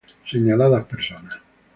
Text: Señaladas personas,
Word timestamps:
Señaladas 0.31 0.85
personas, 0.91 1.35